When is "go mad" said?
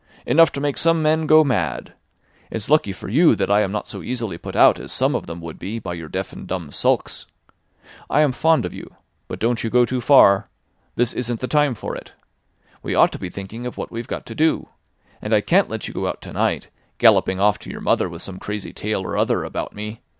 1.27-1.93